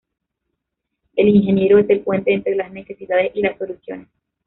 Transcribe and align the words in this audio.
El 1.15 1.27
ingeniero 1.27 1.77
es 1.77 1.87
el 1.91 1.99
puente 1.99 2.33
entre 2.33 2.55
las 2.55 2.71
necesidades 2.71 3.33
y 3.35 3.41
las 3.43 3.55
soluciones. 3.59 4.07